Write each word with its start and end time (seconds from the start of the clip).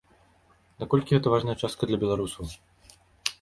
Наколькі 0.83 1.11
гэта 1.15 1.33
важная 1.33 1.57
частка 1.67 1.83
для 1.93 2.01
беларусаў? 2.05 2.43